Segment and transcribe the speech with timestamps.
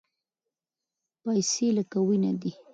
[1.23, 2.51] پیسې لکه وینه دي.